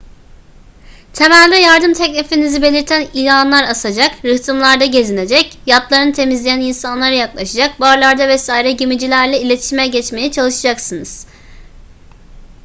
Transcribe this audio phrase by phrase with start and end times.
[1.13, 9.41] temelde yardım teklifinizi belirten ilanlar asacak rıhtımlarda gezinecek yatlarını temizleyen insanlara yaklaşacak barlarda vs gemicilerle
[9.41, 11.27] iletişime geçmeye çalışacaksınız